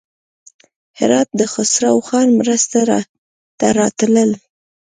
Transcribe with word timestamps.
هراته 0.99 1.33
د 1.39 1.41
خسروخان 1.53 2.27
مرستې 2.39 2.81
ته 3.59 3.67
راتلل. 3.79 4.31